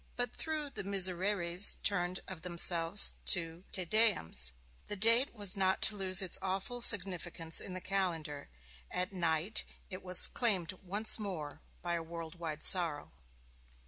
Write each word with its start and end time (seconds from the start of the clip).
But 0.15 0.33
though 0.33 0.67
the 0.67 0.83
Misereres 0.83 1.75
turned 1.83 2.21
of 2.27 2.41
themselves 2.41 3.13
to 3.25 3.63
Te 3.71 3.85
Deums, 3.85 4.51
the 4.87 4.95
date 4.95 5.31
was 5.35 5.55
not 5.55 5.79
to 5.83 5.95
lose 5.95 6.23
its 6.23 6.39
awful 6.41 6.81
significance 6.81 7.61
in 7.61 7.75
the 7.75 7.81
calendar: 7.81 8.49
at 8.89 9.13
night 9.13 9.63
it 9.91 10.01
was 10.03 10.25
claimed 10.25 10.71
once 10.81 11.19
more 11.19 11.61
by 11.83 11.93
a 11.93 12.01
world 12.01 12.33
wide 12.39 12.63
sorrow. 12.63 13.11